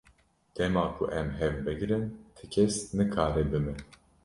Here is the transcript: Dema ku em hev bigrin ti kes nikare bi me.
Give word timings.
Dema 0.55 0.83
ku 0.95 1.03
em 1.19 1.29
hev 1.39 1.53
bigrin 1.65 2.03
ti 2.35 2.43
kes 2.53 2.75
nikare 2.97 3.41
bi 3.51 3.59
me. 3.65 3.73